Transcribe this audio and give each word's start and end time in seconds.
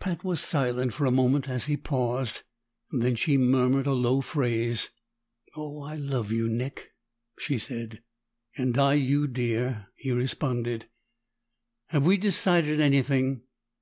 Pat 0.00 0.24
was 0.24 0.40
silent 0.40 0.94
for 0.94 1.04
a 1.04 1.10
moment 1.10 1.50
as 1.50 1.66
he 1.66 1.76
paused, 1.76 2.40
then 2.92 3.14
she 3.14 3.36
murmured 3.36 3.86
a 3.86 3.92
low 3.92 4.22
phrase. 4.22 4.88
"Oh, 5.54 5.82
I 5.82 5.96
love 5.96 6.32
you, 6.32 6.48
Nick!" 6.48 6.92
she 7.38 7.58
said. 7.58 8.02
"And 8.56 8.78
I 8.78 8.94
you, 8.94 9.26
dear," 9.26 9.88
he 9.96 10.12
responded. 10.12 10.86
"Have 11.88 12.06
we 12.06 12.16
decided 12.16 12.80
anything? 12.80 13.42